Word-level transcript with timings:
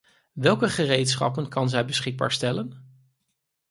Welke 0.33 0.69
gereedschappen 0.69 1.49
kan 1.49 1.69
zij 1.69 1.85
beschikbaar 1.85 2.31
stellen? 2.31 2.85